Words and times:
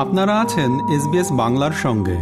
আপনারা 0.00 0.40
আছেন 0.40 0.70
এসবিএস 0.96 1.32
বাংলার 1.32 1.70
সঙ্গে। 1.72 2.18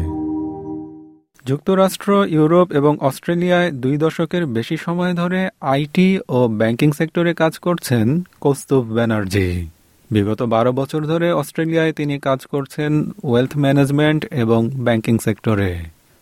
যুক্তরাষ্ট্র, 1.46 2.26
ইউরোপ 2.28 2.72
এবং 2.72 2.96
অস্ট্রেলিয়ায় 3.00 3.70
দুই 3.72 3.96
দশকের 3.96 4.46
বেশি 4.46 4.76
সময় 4.76 5.14
ধরে 5.14 5.48
আইটি 5.60 6.18
ও 6.28 6.48
ব্যাংকিং 6.48 6.92
সেক্টরে 6.92 7.34
কাজ 7.34 7.58
করছেন 7.58 8.22
কৌস্তুভ 8.40 8.92
ব্যানার্জি। 8.92 9.68
বিগত 10.10 10.42
বারো 10.42 10.72
বছর 10.72 11.00
ধরে 11.04 11.32
অস্ট্রেলিয়ায় 11.32 11.92
তিনি 11.92 12.18
কাজ 12.18 12.46
করছেন 12.46 13.10
ওয়েলথ 13.24 13.56
ম্যানেজমেন্ট 13.56 14.26
এবং 14.30 14.70
ব্যাংকিং 14.70 15.18
সেক্টরে। 15.18 15.78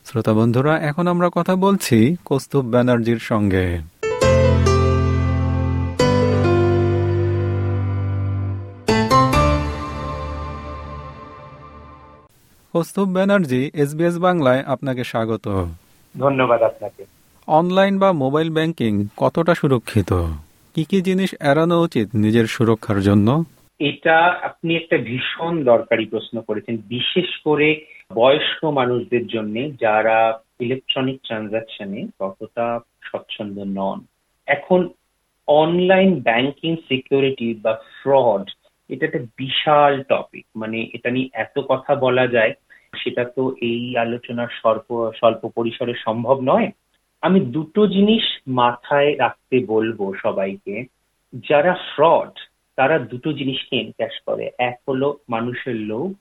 শ্রোতা 0.07 0.33
বন্ধুরা, 0.33 0.79
এখন 0.79 1.07
আমরা 1.07 1.29
কথা 1.35 1.57
বলছি 1.57 2.17
কৌস্তুভ 2.25 2.65
ব্যানার্জির 2.65 3.19
সঙ্গে। 3.19 3.96
কৌস্তুভ 12.77 13.09
ব্যানার্জি 13.13 13.71
এসবিএস 13.75 14.19
বাংলায় 14.19 14.63
আপনাকে 14.63 15.05
স্বাগত। 15.05 15.69
ধন্যবাদ 16.19 16.63
আপনাকে। 16.63 17.05
অনলাইন 17.47 17.99
বা 17.99 18.13
মোবাইল 18.13 18.51
ব্যাংকিং 18.51 19.09
কতটা 19.17 19.55
সুরক্ষিত? 19.55 20.13
কি 20.75 20.85
কি 20.85 21.01
জিনিস 21.01 21.35
এড়ানো 21.41 21.83
উচিত 21.83 22.09
নিজের 22.15 22.47
সুরক্ষার 22.47 23.01
জন্য? 23.01 23.45
এটা 23.79 24.27
আপনি 24.27 24.77
একটা 24.77 24.99
ভীষণ 24.99 25.65
দরকারি 25.65 26.05
প্রশ্ন 26.05 26.41
করেছেন 26.41 26.77
বিশেষ 26.77 27.25
করে 27.45 27.85
বয়স্ক 28.15 28.65
মানুষদের 28.65 29.27
জন্য 29.27 29.77
যারা 29.81 30.41
ইলেকট্রনিক 30.61 31.21
ট্রানজাকশনে 31.27 32.07
ততটা 32.19 32.81
স্বচ্ছন্দ 33.03 33.59
নন। 33.59 34.01
এখন 34.47 34.89
অনলাইন 35.47 36.21
ব্যাংকিং 36.21 36.77
সিকিউরিটি 36.77 37.55
বা 37.55 37.73
ফ্রড 37.73 38.51
এটা 38.89 39.07
একটা 39.07 39.19
বিশাল 39.19 40.03
টপিক 40.03 40.47
মানে 40.57 40.89
এটা 40.93 41.11
নিয়ে 41.11 41.29
এত 41.33 41.59
কথা 41.69 41.95
বলা 41.95 42.27
যায়। 42.27 42.55
সেটা 42.97 43.25
তো 43.25 43.55
এই 43.63 43.97
আলোচনার 43.97 44.49
স্বল্প 44.53 45.13
স্বল্প 45.17 45.49
পরিসরে 45.49 45.95
সম্ভব 45.95 46.41
নয়। 46.43 46.71
আমি 47.23 47.41
দুটো 47.41 47.87
জিনিস 47.87 48.23
মাথায় 48.49 49.19
রাখতে 49.19 49.65
বলব 49.67 50.13
সবাইকে। 50.23 50.85
যারা 51.49 51.75
ফ্রড 51.75 52.31
তারা 52.77 52.99
দুটো 52.99 53.33
জিনিসকে 53.33 53.77
এনক্যাশ 53.77 54.21
করে। 54.27 54.51
এক 54.59 54.81
হলো 54.89 55.19
মানুষের 55.29 55.77
লোভ, 55.77 56.13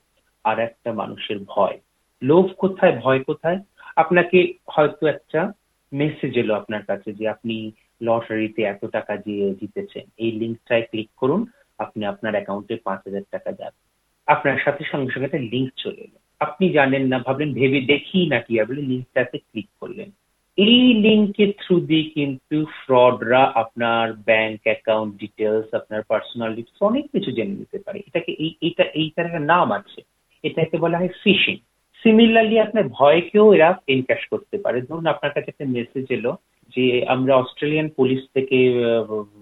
আর 0.44 0.58
একটা 0.58 0.92
মানুষের 0.92 1.36
ভয়। 1.46 1.80
লোভ 2.22 2.50
কোথায়, 2.58 2.98
ভয় 2.98 3.24
কোথায়? 3.24 3.58
আপনাকে 3.96 4.54
হয়তো 4.70 5.06
একটা 5.06 5.52
মেসেজ 5.92 6.36
এলো 6.36 6.54
আপনার 6.54 6.82
কাছে 6.84 7.12
যে 7.12 7.28
আপনি 7.28 7.72
লটারিতে 8.02 8.62
এত 8.62 8.84
টাকা 8.84 9.16
দিয়ে 9.16 9.54
জিতেছেন। 9.54 10.02
এই 10.16 10.32
লিঙ্কটায় 10.32 10.82
ক্লিক 10.82 11.10
করুন, 11.16 11.46
আপনি 11.78 12.04
আপনার 12.04 12.34
অ্যাকাউন্টে 12.34 12.76
পাঁচ 12.76 12.98
হাজার 12.98 13.22
টাকা 13.30 13.52
যাবে। 13.52 13.86
আপনার 14.26 14.58
সাথে 14.64 14.84
সঙ্গে 14.84 15.12
সঙ্গে 15.12 15.24
একটা 15.24 15.38
লিঙ্ক 15.38 15.70
চলে 15.76 16.00
এলো। 16.00 16.25
আপনি 16.40 16.68
জানেন 16.68 17.06
না, 17.06 17.18
ভাবলেন 17.18 17.52
ভেবে 17.52 17.80
দেখি 17.80 18.26
না 18.26 18.40
কি 18.40 18.64
বলে 18.64 18.82
লিঙ্কটাতে 18.82 19.38
ক্লিক 19.38 19.68
করলেন। 19.80 20.10
এই 20.56 20.94
লিঙ্কের 20.94 21.52
থ্রু 21.62 21.80
দিয়ে 21.80 22.02
কিন্তু 22.02 22.64
ফ্রডরা 22.64 23.42
আপনার 23.54 24.12
ব্যাংক 24.12 24.60
অ্যাকাউন্ট 24.64 25.16
ডিটেলস 25.16 25.74
আপনার 25.74 26.02
পার্সোনাল 26.02 26.54
ডিটেলস 26.54 26.82
অনেক 26.82 27.04
কিছু 27.12 27.32
জেনে 27.32 27.54
নিতে 27.54 27.78
পারে। 27.78 27.98
এটাকে 27.98 28.32
এই 28.32 28.54
এটা 28.60 28.84
এইটার 28.84 29.26
একটা 29.26 29.38
নাম 29.38 29.72
আছে। 29.72 30.02
এটাকে 30.42 30.76
বলা 30.76 30.98
হয় 30.98 31.08
ফিশিং 31.24 31.56
সিমিলারলি 32.02 32.60
আপনার 32.60 32.84
ভয়কেও 32.88 33.54
এরা 33.54 33.78
এনক্যাশ 33.88 34.26
করতে 34.26 34.58
পারে। 34.58 34.82
ধরুন, 34.82 35.06
আপনার 35.06 35.32
কাছে 35.32 35.48
একটা 35.48 35.64
মেসেজ 35.64 36.06
এলো 36.10 36.36
যে, 36.76 37.04
আমরা 37.06 37.36
অস্ট্রেলিয়ান 37.36 37.88
পুলিশ 37.88 38.20
থেকে 38.34 38.74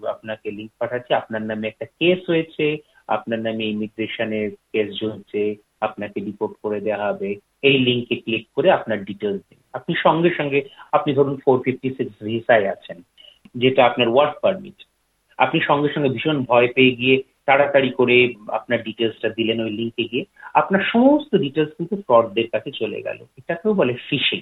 আপনাকে 0.07 0.51
লিঙ্ক 0.51 0.71
পাঠাচ্ছি। 0.79 1.13
আপনার 1.13 1.41
নামে 1.41 1.67
একটা 1.67 1.85
কেস 1.85 2.29
হয়েছে। 2.29 2.77
আপনার 3.07 3.39
নামে 3.39 3.63
ইমিগ্রেশনের 3.65 4.51
কেস 4.51 4.99
চলছে। 4.99 5.64
আপনাকে 5.87 6.17
রিপোর্ট 6.19 6.53
করে 6.63 6.79
দেওয়া 6.85 7.05
হবে। 7.07 7.29
এই 7.67 7.77
লিঙ্কে 7.85 8.15
ক্লিক 8.15 8.45
করে 8.55 8.67
আপনার 8.77 8.99
ডিটেলস 9.09 9.41
দিন 9.49 9.59
আপনি 9.73 9.93
সঙ্গে 10.05 10.29
সঙ্গে, 10.39 10.59
আপনি 10.91 11.09
ধরুন 11.13 11.35
ফোর 11.43 11.57
ফিফটি 11.65 11.89
সিক্স 11.97 12.15
ভিসায় 12.27 12.65
আছেন, 12.73 12.97
যেটা 13.55 13.81
আপনার 13.85 14.09
ওয়ার্ক 14.11 14.35
পারমিট 14.43 14.77
আপনি 15.39 15.57
সঙ্গে 15.69 15.89
সঙ্গে 15.93 16.13
ভীষণ 16.15 16.37
ভয় 16.49 16.67
পেয়ে 16.75 16.97
গিয়ে 16.99 17.15
তাড়াতাড়ি 17.47 17.89
করে 17.99 18.17
আপনার 18.57 18.79
ডিটেলসটা 18.83 19.29
দিলেন 19.29 19.57
ওই 19.65 19.71
লিঙ্কে 19.79 20.03
গিয়ে। 20.11 20.23
আপনার 20.53 20.81
সমস্ত 20.93 21.31
ডিটেলস 21.35 21.71
কিন্তু 21.77 21.95
ফ্রডদের 22.05 22.47
কাছে 22.53 22.69
চলে 22.71 22.99
গেল। 23.01 23.19
এটাকেও 23.39 23.73
বলে 23.73 23.93
ফিশিং 24.07 24.41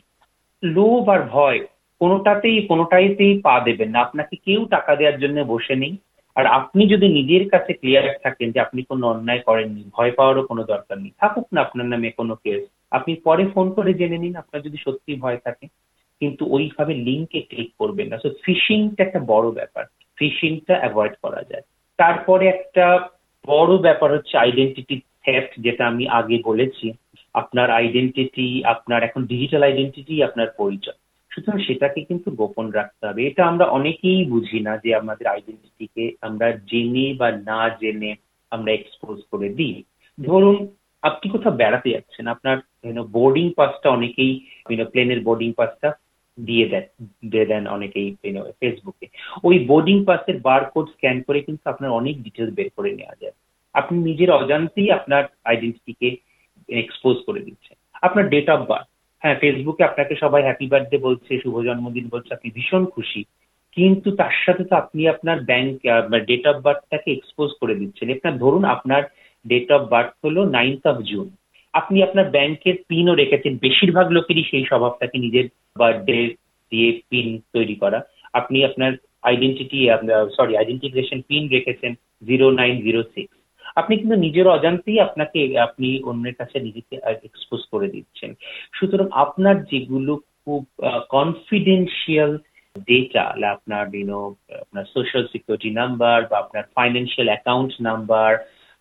লোভ 0.63 1.03
আর 1.09 1.21
ভয়, 1.35 1.59
কোনোটাতেই, 2.01 2.57
কোনোটাইতেই 2.71 3.33
পা 3.45 3.55
দেবেন 3.59 3.89
না। 3.89 3.99
আপনাকে 4.01 4.35
কেউ 4.45 4.61
টাকা 4.65 4.91
দেওয়ার 4.95 5.17
জন্য 5.19 5.37
বসে 5.53 5.75
নেই। 5.75 5.93
আর 6.35 6.45
আপনি 6.45 6.87
যদি 6.87 7.07
নিজের 7.07 7.49
কাছে 7.49 7.73
ক্লিয়ার 7.73 8.19
থাকেন 8.23 8.51
যে 8.51 8.59
আপনি 8.59 8.83
কোনো 8.83 9.07
অন্যায় 9.07 9.39
করেননি, 9.39 9.83
ভয় 9.91 10.11
পাওয়ারও 10.11 10.47
কোনো 10.47 10.63
দরকার 10.63 10.97
নেই, 10.97 11.11
থাকুক 11.17 11.47
না 11.53 11.61
আপনার 11.61 11.85
নামে 11.87 12.11
কোনো 12.11 12.35
কেস 12.35 12.63
আপনি 12.91 13.15
পরে 13.15 13.47
ফোন 13.47 13.73
করে 13.73 13.93
জেনে 13.93 14.17
নিন, 14.17 14.35
আপনার 14.35 14.61
যদি 14.61 14.77
সত্যি 14.85 15.15
ভয় 15.15 15.37
থাকে। 15.37 15.67
কিন্তু 16.19 16.45
ওইভাবে 16.53 16.93
লিঙ্কে 16.93 17.41
ক্লিক 17.41 17.71
করবেন 17.79 18.07
না। 18.07 18.17
সো 18.17 18.29
ফিশিংটা 18.45 19.03
একটা 19.03 19.19
বড় 19.27 19.51
ব্যাপার। 19.51 19.85
ফিশিংটা 20.17 20.77
অ্যাভয়েড 20.77 21.13
করা 21.21 21.43
যায়। 21.49 21.61
তারপরে 21.97 22.47
একটা 22.47 23.09
বড় 23.47 23.77
ব্যাপার 23.77 24.11
হচ্ছে 24.11 24.37
আইডেন্টিটি 24.37 25.01
থেফট 25.25 25.49
যেটা 25.57 25.87
আমি 25.87 26.07
আগে 26.07 26.39
বলেছি। 26.45 26.93
আপনার 27.33 27.69
আইডেন্টিটি 27.69 28.63
আপনার 28.63 29.03
এখন 29.03 29.25
ডিজিটাল 29.25 29.63
আইডেন্টিটি 29.63 30.23
আপনার 30.23 30.47
পরিচয়। 30.57 30.93
সুতরাং 31.33 31.57
সেটাকে 31.67 31.99
কিন্তু 32.09 32.31
গোপন 32.31 32.65
রাখতে 32.69 33.03
হবে। 33.07 33.21
এটা 33.27 33.41
আমরা 33.47 33.65
অনেকেই 33.77 34.21
বুঝি 34.25 34.59
না 34.59 34.73
যে 34.83 34.89
আমাদের 34.95 35.25
আইডেন্টিটিকে 35.27 36.05
আমরা 36.27 36.47
জেনে 36.71 37.07
বা 37.19 37.29
না 37.49 37.61
জেনে 37.81 38.11
আমরা 38.51 38.71
এক্সপোজ 38.73 39.17
করে 39.31 39.47
দিই। 39.49 39.77
ধরুন, 40.17 40.57
আপনি 41.03 41.25
কোথাও 41.29 41.59
বেড়াতে 41.61 41.89
যাচ্ছেন, 41.89 42.25
আপনার 42.27 42.57
বোর্ডিং 43.15 43.47
পাসটা 43.57 43.87
অনেকেই 43.89 44.33
প্লেনের 44.91 45.19
বোর্ডিং 45.21 45.49
পাসটা 45.59 45.89
দিয়ে 46.37 46.65
দেন 46.69 46.85
দিয়ে 47.31 47.45
দেন 47.45 47.63
অনেকেই 47.67 48.07
ফেসবুকে 48.59 49.07
ওই 49.43 49.55
বোর্ডিং 49.69 49.97
পাসের 50.05 50.37
বারকোড 50.47 50.87
স্ক্যান 50.89 51.17
করে 51.27 51.39
কিন্তু 51.41 51.65
আপনার 51.69 51.91
অনেক 51.99 52.15
ডিটেলস 52.23 52.51
বের 52.53 52.69
করে 52.75 52.91
নেওয়া 52.99 53.15
যায়। 53.21 53.35
আপনি 53.75 53.95
নিজের 54.09 54.29
অজান্তেই 54.31 54.89
আপনার 54.97 55.23
আইডেন্টিটিকে 55.43 56.09
এক্সপোজ 56.69 57.15
করে 57.25 57.41
দিচ্ছেন। 57.47 57.77
আপনার 58.05 58.25
ডেট 58.33 58.47
অফ 58.49 58.59
বার্থ 58.69 58.89
হ্যাঁ 59.23 59.37
ফেসবুকে 59.39 59.83
আপনাকে 59.83 60.13
সবাই 60.15 60.41
হ্যাপি 60.43 60.65
বার্থডে 60.67 60.97
বলছে, 60.97 61.31
শুভ 61.43 61.55
জন্মদিন 61.67 62.05
বলছে, 62.11 62.31
আপনি 62.33 62.49
ভীষণ 62.55 62.83
খুশি। 62.85 63.21
কিন্তু 63.77 64.09
তার 64.19 64.35
সাথে 64.45 64.63
তো 64.63 64.73
আপনি 64.75 65.01
আপনার 65.07 65.37
ব্যাংক 65.49 65.73
ডেট 66.27 66.43
অফ 66.47 66.55
বার্থটাকে 66.65 67.09
এক্সপোজ 67.11 67.49
করে 67.61 67.75
দিচ্ছেন। 67.75 68.07
আপনার, 68.11 68.35
ধরুন 68.37 68.63
আপনার 68.75 69.01
ডেট 69.45 69.69
অফ 69.71 69.81
বার্থ 69.89 70.13
হলো 70.25 70.41
নাইনথ 70.57 70.83
অফ 70.87 70.97
জুন 71.11 71.27
আপনি 71.73 71.97
আপনার 72.03 72.27
ব্যাংকের 72.29 72.77
পিনও 72.89 73.19
রেখেছেন। 73.21 73.53
বেশিরভাগ 73.57 74.07
লোকেরই 74.11 74.43
সেই 74.51 74.65
স্বভাবটাকে 74.69 75.17
নিজের 75.25 75.45
বার্থডে 75.77 76.17
দিয়ে 76.71 76.89
পিন 77.09 77.27
তৈরি 77.53 77.75
করা। 77.75 77.99
আপনি 78.33 78.57
আপনার 78.65 78.91
আইডেন্টিটি 79.29 79.79
সরি 80.37 80.53
আইডেন্টিফিকেশন 80.57 81.19
পিন 81.29 81.43
রেখেছেন 81.55 81.91
জিরো 82.27 82.47
নাইন 82.51 82.75
জিরো 82.85 83.01
সিক্স 83.13 83.35
আপনি 83.75 83.97
কিন্তু 83.97 84.15
নিজের 84.15 84.47
অজান্তেই 84.47 84.99
আপনাকে, 84.99 85.59
আপনি 85.59 86.03
অন্যের 86.03 86.35
কাছে 86.35 86.59
নিজেকে 86.59 86.95
এক্সপোজ 87.05 87.61
করে 87.71 87.87
দিচ্ছেন। 87.87 88.33
সুতরাং 88.73 89.07
আপনার 89.11 89.55
যেগুলো 89.63 90.13
খুব 90.15 90.61
কনফিডেন্সিয়াল 91.09 92.37
ডেটা 92.79 93.23
আপনার 93.51 93.85
আপনার 94.61 94.85
সোশ্যাল 94.93 95.23
সিকিউরিটি 95.31 95.69
নাম্বার 95.69 96.17
বা 96.31 96.37
আপনার 96.37 96.63
ফাইন্যান্সিয়াল 96.75 97.27
অ্যাকাউন্ট 97.27 97.73
নাম্বার 97.81 98.31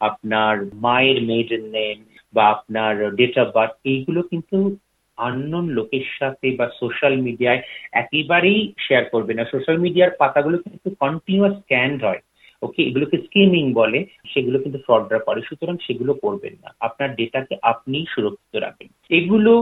আপনার 0.01 0.55
মায়ের 0.75 1.23
মেডেন 1.23 1.65
নেম 1.71 1.97
বা 2.35 2.45
আপনার 2.47 3.15
ডেট 3.15 3.39
অফ 3.39 3.49
বার্থ 3.55 3.73
এইগুলো 3.85 4.23
কিন্তু 4.23 4.77
আননোন 5.17 5.67
লোকের 5.69 6.07
সাথে 6.19 6.57
বা 6.57 6.67
সোশ্যাল 6.81 7.15
মিডিয়ায় 7.17 7.63
একেবারেই 7.93 8.61
শেয়ার 8.79 9.05
করবে 9.05 9.35
না। 9.35 9.45
সোশ্যাল 9.45 9.79
মিডিয়ার 9.79 10.11
পাতাগুলো 10.19 10.59
কিন্তু 10.59 10.89
কন্টিনিউয়াস 11.01 11.55
স্ক্যান্ড 11.59 12.05
হয়। 12.05 12.21
ওকে 12.67 12.81
এগুলোকে 12.89 13.17
স্কিমিং 13.27 13.65
বলে, 13.81 13.99
সেগুলো 14.32 14.56
কিন্তু 14.62 14.79
ফ্রডরা 14.87 15.20
করে, 15.26 15.41
সুতরাং 15.49 15.76
সেগুলো 15.87 16.12
করবেন 16.25 16.55
না। 16.62 16.69
আপনার 16.87 17.11
ডেটাকে 17.19 17.55
আপনি 17.73 17.99
সুরক্ষিত 18.12 18.55
রাখেন 18.64 18.88
এগুলো 19.19 19.53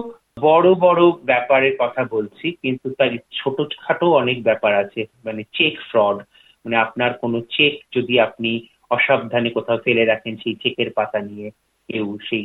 বড় 0.46 0.68
বড় 0.84 1.02
ব্যাপারের 1.30 1.74
কথা 1.82 2.02
বলছি, 2.14 2.46
কিন্তু 2.62 2.86
তার 2.98 3.12
ছোটখাটো 3.38 4.06
অনেক 4.20 4.38
ব্যাপার 4.48 4.72
আছে 4.82 5.00
মানে 5.26 5.42
চেক 5.56 5.74
ফ্রড 5.88 6.16
মানে 6.64 6.76
আপনার 6.84 7.10
কোনো 7.22 7.38
চেক 7.56 7.74
যদি 7.96 8.14
আপনি 8.26 8.50
অসাবধানে 8.96 9.50
কোথাও 9.56 9.78
ফেলে 9.86 10.04
রাখেন, 10.04 10.34
সেই 10.42 10.54
চেকের 10.62 10.90
পাতা 10.98 11.18
নিয়ে 11.28 11.48
কেউ 11.88 12.06
সেই 12.28 12.42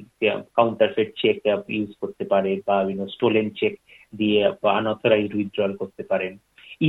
কাউন্টারফেট 0.57 1.09
চেক 1.21 1.37
ইউজ 1.75 1.91
করতে 2.01 2.23
পারে, 2.31 2.51
বা 2.67 2.75
স্টোলেন 3.15 3.47
চেক 3.59 3.73
দিয়ে 4.19 4.39
আনঅথরাইজ 4.77 5.29
উইথড্রল 5.37 5.71
করতে 5.81 6.03
পারেন। 6.11 6.33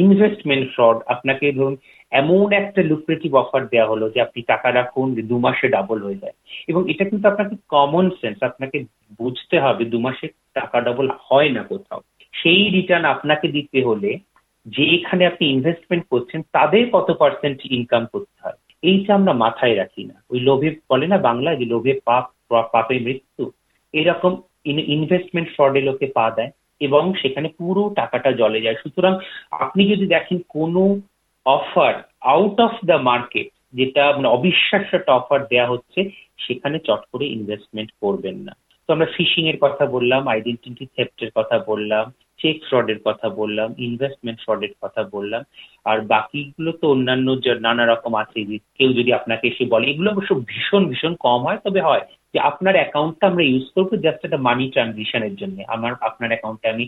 ইনভেস্টমেন্ট 0.02 0.66
ফ্রড 0.74 0.98
আপনাকে 1.14 1.46
ধরুন 1.58 1.74
এমন 2.10 2.52
একটা 2.52 2.82
লুক্রেটিভ 2.82 3.34
অফার 3.34 3.66
দেওয়া 3.66 3.88
হলো 3.88 4.10
যে 4.10 4.20
আপনি 4.20 4.42
টাকা 4.42 4.72
রাখুন 4.72 5.14
দু 5.14 5.38
মাসে 5.38 5.68
ডাবল 5.68 6.02
হয়ে 6.02 6.14
যায়। 6.14 6.32
এবং 6.68 6.90
এটা 6.90 7.04
কিন্তু 7.04 7.28
আপনাকে 7.28 7.56
কমন 7.68 8.10
সেন্স 8.10 8.42
আপনাকে 8.42 8.84
বুঝতে 9.18 9.60
হবে 9.60 9.84
দু 9.84 10.00
মাসে 10.00 10.28
টাকা 10.54 10.80
ডাবল 10.80 11.08
হয় 11.18 11.50
না 11.50 11.62
কোথাও। 11.62 12.00
সেই 12.42 12.70
রিটার্ন 12.70 13.04
আপনাকে 13.04 13.48
দিতে 13.48 13.84
হলে 13.84 14.18
যেখানে 14.66 15.26
আপনি 15.26 15.48
ইনভেস্টমেন্ট 15.48 16.04
করছেন, 16.10 16.42
তাদের 16.52 16.86
কত 16.92 17.10
পার্সেন্ট 17.10 17.60
ইনকাম 17.64 18.06
করতে 18.12 18.48
হয়? 18.48 18.54
এইটা 18.82 19.14
আমরা 19.14 19.32
মাথায় 19.32 19.76
রাখি 19.76 20.04
না। 20.04 20.14
ওই 20.30 20.40
লোভে 20.40 20.74
বলে 20.90 21.06
না 21.06 21.18
বাংলায় 21.18 21.56
যে 21.56 21.64
লোভে 21.64 22.00
পাপ 22.04 22.24
পাপে 22.72 22.98
মৃত্যু। 22.98 23.50
এরকম 23.92 24.42
ইনভেস্টমেন্ট 24.64 25.48
ফ্রডে 25.48 25.80
লোকে 25.80 26.06
পা 26.06 26.30
দেয় 26.30 26.50
এবং 26.80 27.14
সেখানে 27.14 27.48
পুরো 27.58 27.92
টাকাটা 27.96 28.32
জলে 28.32 28.60
যায়। 28.60 28.74
সুতরাং 28.74 29.18
আপনি 29.50 29.96
যদি 29.96 30.06
দেখেন 30.06 30.38
কোনো 30.48 31.00
offer 31.46 31.94
out 32.34 32.56
of 32.66 32.75
the 32.90 32.98
market 33.10 33.48
যেটা 33.78 34.02
মানে 34.16 34.28
অবিশ্বাস্য 34.37 34.93
একটা 34.98 35.12
অফার 35.20 35.40
দেওয়া 35.52 35.70
হচ্ছে, 35.72 36.00
সেখানে 36.44 36.76
চট 36.87 37.02
করে 37.12 37.25
ইনভেস্টমেন্ট 37.37 37.90
করবেন 38.02 38.37
না। 38.46 38.52
তো 38.87 38.88
আমরা 38.94 39.08
ফিশিং 39.16 39.44
এর 39.52 39.58
কথা 39.64 39.84
বললাম 39.94 40.22
আইডেন্টিটি 40.34 40.84
থেফটের 40.96 41.31
কথা 41.38 41.56
বললাম 41.70 42.04
চেক 42.40 42.56
ফ্রডের 42.69 43.00
কথা 43.06 43.28
বললাম 43.40 43.69
ইনভেস্টমেন্ট 43.88 44.38
ফ্রডের 44.44 44.75
কথা 44.82 45.02
বললাম, 45.14 45.43
আর 45.90 45.98
বাকিগুলো 46.12 46.70
তো 46.81 46.87
অন্যান্য 46.94 47.28
নানা 47.66 47.84
রকম 47.92 48.12
আছে 48.22 48.38
কেউ 48.78 48.90
যদি 48.99 49.10
আপনাকে 49.19 49.44
এসে 49.50 49.64
বলে, 49.72 49.84
এগুলো 49.92 50.08
অবশ্য 50.10 50.32
ভীষণ 50.50 50.82
ভীষণ 50.90 51.14
কম 51.26 51.40
হয়, 51.46 51.60
তবে 51.66 51.81
হয় 51.88 52.04
যে 52.32 52.38
আপনার 52.50 52.75
অ্যাকাউন্টটা 52.81 53.25
আমরা 53.31 53.44
ইউজ 53.50 53.66
করব 53.75 53.90
জাস্ট 54.04 54.20
একটা 54.25 54.40
মানি 54.49 54.64
ট্রানজিশনের 54.75 55.34
জন্য। 55.40 55.56
আমার, 55.75 55.92
আপনার 56.08 56.32
অ্যাকাউন্টে 56.32 56.66
আমি 56.75 56.84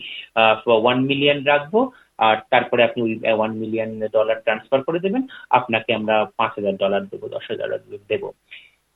ওয়ান 0.85 0.99
মিলিয়ন 1.11 1.39
রাখব 1.51 1.75
আর 2.19 2.37
তারপরে 2.51 2.83
আপনি 2.83 3.03
ওই 3.03 3.33
ওয়ান 3.33 3.53
মিলিয়ন 3.53 4.07
ডলার 4.07 4.41
ট্রান্সফার 4.41 4.83
করে 4.83 4.99
দেবেন। 4.99 5.23
আপনাকে 5.51 5.95
আমরা 5.95 6.25
পাঁচ 6.37 6.53
হাজার 6.57 6.77
ডলার 6.77 7.07
দেবো, 7.07 7.29
দশ 7.29 7.51
হাজার 7.51 7.69
ডলার 7.69 7.99
দেবো। 8.09 8.33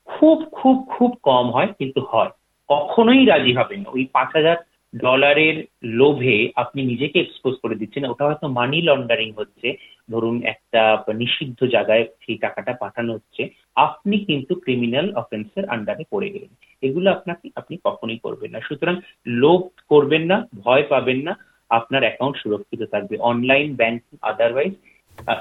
খুব 0.04 0.44
খুব 0.52 0.88
খুব 0.90 1.18
কম 1.22 1.50
হয়, 1.50 1.68
কিন্তু 1.78 2.00
হয়। 2.00 2.30
কখনোই 2.68 3.24
রাজি 3.24 3.52
হবেন 3.52 3.84
ওই 3.86 4.06
পাঁচ 4.12 4.28
হাজার 4.28 4.56
ডলারের 4.96 5.64
লোভে 5.82 6.52
আপনি 6.56 6.82
নিজেকে 6.82 7.20
এক্সপোজ 7.20 7.54
করে 7.62 7.74
দিচ্ছেন। 7.74 8.10
ওটা 8.10 8.24
হয়তো 8.24 8.48
মানি 8.48 8.82
লন্ডারিং 8.82 9.32
হচ্ছে। 9.32 9.76
ধরুন, 10.10 10.42
একটা 10.42 11.04
নিষিদ্ধ 11.14 11.64
জায়গায় 11.64 12.04
সেই 12.26 12.38
টাকাটা 12.38 12.72
পাঠানো 12.72 13.12
হচ্ছে। 13.12 13.48
আপনি 13.76 14.18
কিন্তু 14.18 14.54
ক্রিমিনাল 14.54 15.14
অফেন্সের 15.14 15.68
আন্ডারে 15.68 16.04
পড়ে 16.10 16.28
গেলেন। 16.30 16.48
এগুলো 16.82 17.10
আপনাকে, 17.10 17.50
আপনি 17.56 17.78
কখনোই 17.84 18.18
করবেন 18.18 18.50
না। 18.50 18.60
সুতরাং 18.60 19.00
লোভ 19.26 19.62
করবেন 19.88 20.22
না, 20.22 20.48
ভয় 20.58 20.82
পাবেন 20.88 21.22
না। 21.22 21.51
আপনার 21.72 22.02
অ্যাকাউন্ট 22.02 22.36
সুরক্ষিত 22.36 22.82
থাকবে। 22.90 23.16
Online 23.30 23.68
banking 23.74 24.16
otherwise 24.22 24.72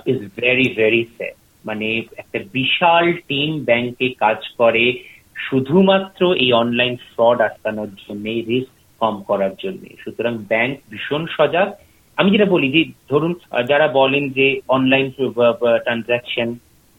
is 0.06 0.20
very 0.36 0.68
very 0.76 1.04
safe 1.18 1.36
মানে 1.66 1.88
একটা 2.18 2.40
বিশাল 2.54 3.06
টিম 3.28 3.50
ব্যাংকে 3.64 4.08
কাজ 4.10 4.40
করে 4.58 4.86
শুধুমাত্র 5.50 6.22
এই 6.34 6.52
অনলাইন 6.54 6.96
ফ্রড 6.96 7.42
আটকানোর 7.42 7.90
জন্য 7.90 8.26
রিস্ক 8.50 8.74
কম 9.00 9.16
করার 9.22 9.54
জন্য। 9.64 9.82
সুতরাং 10.04 10.34
ব্যাংক 10.38 10.74
ভীষণ 10.92 11.26
সজাগ। 11.38 11.70
আমি 12.18 12.30
যেটা 12.32 12.46
বলি 12.46 12.68
যে, 12.72 12.82
ধরুন 13.10 13.34
যারা 13.68 13.88
বলেন 13.88 14.30
যে 14.30 14.48
অনলাইন 14.68 15.08
ট্রানজাকশন 15.78 16.50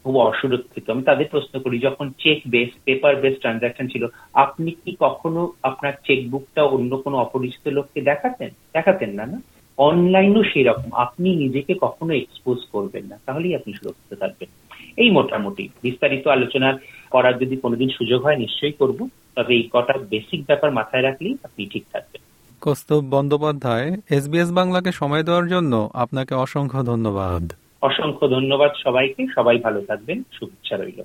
খুব 0.04 0.18
অসুরক্ষিত 0.18 0.90
আমি 0.90 1.02
তাদের 1.02 1.26
প্রশ্ন 1.30 1.60
করি, 1.60 1.78
যখন 1.78 2.12
check 2.22 2.42
base 2.46 2.68
paper 2.84 3.16
base 3.16 3.38
transaction 3.40 3.88
ছিল, 3.88 4.06
আপনি 4.34 4.70
কি 4.70 4.96
কখনো 5.00 5.52
আপনার 5.62 5.92
চেকবুকটা 6.06 6.62
অন্য 6.62 6.96
কোনো 6.96 7.16
অপরিচিত 7.16 7.68
লোককে 7.68 8.00
দেখাতেন? 8.00 8.50
দেখাতেন 8.72 9.10
না 9.10 9.26
না? 9.26 9.40
অনলাইনও 9.76 10.42
সেই 10.42 10.62
রকম 10.62 10.92
আপনি 10.92 11.36
নিজেকে 11.36 11.74
কখনো 11.80 12.14
এক্সপোজ 12.14 12.58
করবেন 12.72 13.04
না। 13.04 13.18
তাহলেই 13.26 13.54
আপনি 13.54 13.72
সুরক্ষিত 13.72 14.18
থাকবেন। 14.18 14.48
এই 14.96 15.10
মোটামুটি। 15.10 15.68
বিস্তারিত 15.82 16.26
আলোচনা 16.26 16.78
করার 17.10 17.38
যদি 17.38 17.56
কোনোদিন 17.56 17.88
সুযোগ 17.88 18.22
হয়, 18.22 18.36
নিশ্চয়ই 18.36 18.72
করব। 18.72 19.08
তবে 19.36 19.54
এই 19.54 19.68
কটা 19.72 19.98
বেসিক 19.98 20.46
ব্যাপার 20.46 20.70
মাথায় 20.70 21.02
রাখলেই 21.02 21.36
আপনি 21.42 21.66
ঠিক 21.66 21.84
থাকবেন। 21.92 22.22
কৌস্তব 22.60 23.04
বন্দ্যোপাধ্যায় 23.10 23.96
এসবিএস 24.10 24.52
বাংলাকে 24.52 24.92
সময় 24.92 25.22
দেওয়ার 25.22 25.48
জন্য 25.48 25.90
আপনাকে 25.94 26.34
অসংখ্য 26.34 26.84
ধন্যবাদ। 26.84 27.52
অসংখ্য 27.82 28.28
ধন্যবাদ 28.28 28.70
সবাইকে। 28.84 29.26
সবাই 29.34 29.58
ভালো 29.58 29.80
থাকবেন। 29.80 30.22
শুভেচ্ছা 30.32 30.76
রইল। 30.76 31.02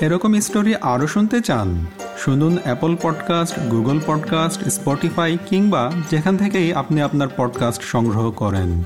এরকম 0.00 0.40
স্টোরি 0.40 0.74
আরও 0.74 1.06
শুনতে 1.06 1.40
চান, 1.40 1.86
শুনুন 2.16 2.58
Apple 2.64 2.96
podcast 3.02 3.58
Google 3.58 4.00
podcast 4.06 4.64
Spotify 4.64 5.38
কিংবা 5.46 5.92
যেখান 6.10 6.36
থেকেই 6.36 6.72
আপনি 6.72 7.02
আপনার 7.02 7.28
পডকাস্ট 7.36 7.82
সংগ্রহ 7.82 8.30
করেন। 8.30 8.84